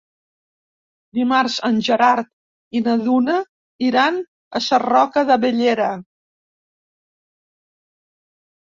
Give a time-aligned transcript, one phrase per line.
[1.17, 3.37] Dimarts en Gerard i na Duna
[3.91, 4.19] iran
[4.61, 5.93] a Sarroca de Bellera.